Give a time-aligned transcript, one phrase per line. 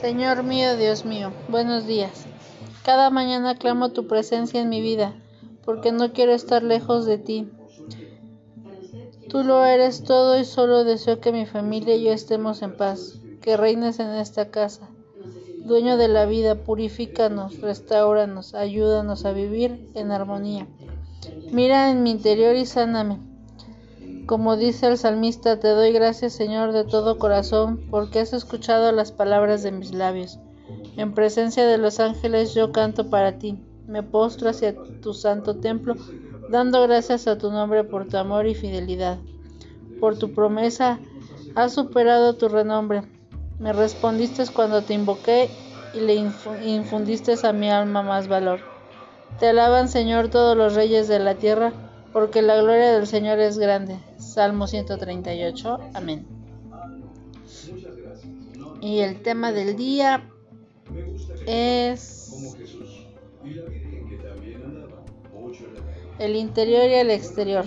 [0.00, 2.24] Señor mío, Dios mío, buenos días.
[2.86, 5.14] Cada mañana clamo tu presencia en mi vida,
[5.62, 7.50] porque no quiero estar lejos de ti.
[9.28, 13.20] Tú lo eres todo y solo deseo que mi familia y yo estemos en paz,
[13.42, 14.88] que reines en esta casa.
[15.58, 20.66] Dueño de la vida, purifícanos, restauranos, ayúdanos a vivir en armonía.
[21.52, 23.18] Mira en mi interior y sáname.
[24.30, 29.10] Como dice el salmista, te doy gracias Señor de todo corazón, porque has escuchado las
[29.10, 30.38] palabras de mis labios.
[30.96, 33.58] En presencia de los ángeles yo canto para ti.
[33.88, 35.96] Me postro hacia tu santo templo,
[36.48, 39.18] dando gracias a tu nombre por tu amor y fidelidad.
[39.98, 41.00] Por tu promesa
[41.56, 43.02] has superado tu renombre.
[43.58, 45.50] Me respondiste cuando te invoqué
[45.92, 48.60] y le infundiste a mi alma más valor.
[49.40, 51.72] Te alaban, Señor, todos los reyes de la tierra,
[52.12, 53.98] porque la gloria del Señor es grande.
[54.18, 55.78] Salmo 138.
[55.94, 56.26] Amén.
[58.80, 60.28] Y el tema del día
[61.46, 62.56] es
[66.18, 67.64] el interior y el exterior.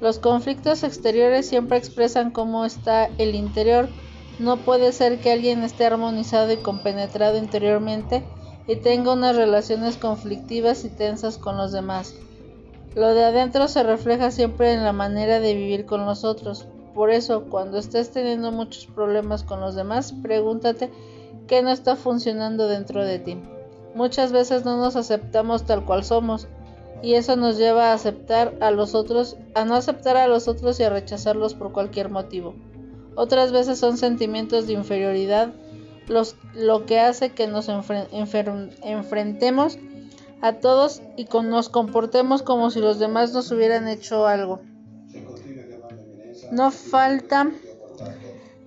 [0.00, 3.88] Los conflictos exteriores siempre expresan cómo está el interior.
[4.38, 8.24] No puede ser que alguien esté armonizado y compenetrado interiormente
[8.66, 12.14] y tenga unas relaciones conflictivas y tensas con los demás.
[12.94, 16.66] Lo de adentro se refleja siempre en la manera de vivir con los otros.
[16.94, 20.90] Por eso, cuando estés teniendo muchos problemas con los demás, pregúntate
[21.46, 23.38] qué no está funcionando dentro de ti.
[23.94, 26.48] Muchas veces no nos aceptamos tal cual somos
[27.02, 30.80] y eso nos lleva a aceptar a los otros, a no aceptar a los otros
[30.80, 32.54] y a rechazarlos por cualquier motivo.
[33.14, 35.52] Otras veces son sentimientos de inferioridad
[36.54, 39.78] lo que hace que nos enfrentemos
[40.42, 44.60] a todos y nos comportemos como si los demás nos hubieran hecho algo.
[46.50, 47.50] No falta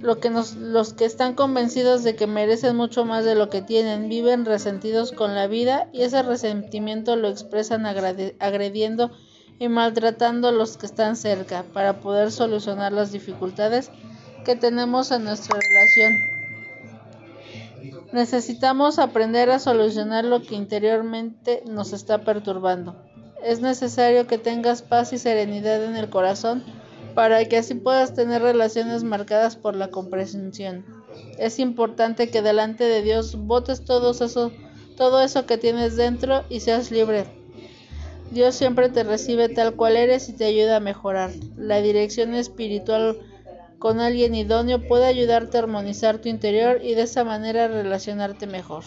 [0.00, 4.08] lo que los que están convencidos de que merecen mucho más de lo que tienen,
[4.08, 9.10] viven resentidos con la vida y ese resentimiento lo expresan agrediendo
[9.58, 13.90] y maltratando a los que están cerca para poder solucionar las dificultades
[14.44, 16.39] que tenemos en nuestra relación.
[18.12, 22.96] Necesitamos aprender a solucionar lo que interiormente nos está perturbando.
[23.42, 26.62] Es necesario que tengas paz y serenidad en el corazón
[27.14, 30.84] para que así puedas tener relaciones marcadas por la comprensión.
[31.38, 34.52] Es importante que delante de Dios botes todo eso,
[34.96, 37.26] todo eso que tienes dentro y seas libre.
[38.30, 41.30] Dios siempre te recibe tal cual eres y te ayuda a mejorar.
[41.56, 43.18] La dirección espiritual
[43.80, 48.84] con alguien idóneo puede ayudarte a armonizar tu interior y de esa manera relacionarte mejor.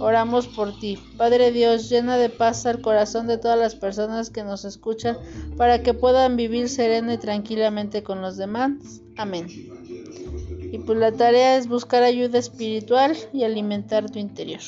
[0.00, 0.98] Oramos por ti.
[1.16, 5.16] Padre Dios, llena de paz al corazón de todas las personas que nos escuchan
[5.56, 8.72] para que puedan vivir serena y tranquilamente con los demás.
[9.16, 9.46] Amén.
[10.72, 14.60] Y pues la tarea es buscar ayuda espiritual y alimentar tu interior.